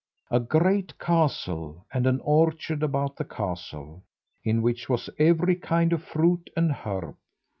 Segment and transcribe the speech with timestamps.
[0.31, 4.01] A great castle, and an orchard about the castle,
[4.43, 7.15] in which was every kind of fruit and herb.